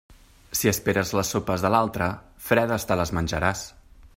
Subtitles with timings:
[0.59, 2.09] Si esperes les sopes de l'altre,
[2.49, 3.63] fredes te les menjaràs.